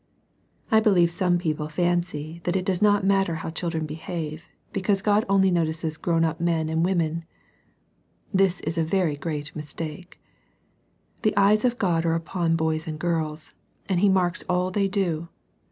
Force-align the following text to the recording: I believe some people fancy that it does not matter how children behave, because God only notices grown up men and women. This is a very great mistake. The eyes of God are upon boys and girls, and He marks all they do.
I 0.71 0.79
believe 0.79 1.11
some 1.11 1.37
people 1.37 1.67
fancy 1.69 2.41
that 2.45 2.55
it 2.55 2.65
does 2.65 2.81
not 2.81 3.05
matter 3.05 3.35
how 3.35 3.51
children 3.51 3.85
behave, 3.85 4.45
because 4.73 5.03
God 5.03 5.25
only 5.29 5.51
notices 5.51 5.95
grown 5.95 6.23
up 6.23 6.41
men 6.41 6.69
and 6.69 6.83
women. 6.83 7.23
This 8.33 8.61
is 8.61 8.79
a 8.79 8.83
very 8.83 9.15
great 9.15 9.55
mistake. 9.55 10.19
The 11.21 11.37
eyes 11.37 11.65
of 11.65 11.77
God 11.77 12.03
are 12.07 12.15
upon 12.15 12.55
boys 12.55 12.87
and 12.87 12.97
girls, 12.97 13.53
and 13.87 13.99
He 13.99 14.09
marks 14.09 14.43
all 14.49 14.71
they 14.71 14.87
do. 14.87 15.29